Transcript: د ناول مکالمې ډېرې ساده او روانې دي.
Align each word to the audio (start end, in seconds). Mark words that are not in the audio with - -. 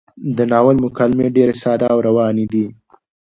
د 0.37 0.39
ناول 0.51 0.77
مکالمې 0.85 1.27
ډېرې 1.35 1.55
ساده 1.63 1.85
او 1.93 1.97
روانې 2.07 2.45
دي. 2.53 2.65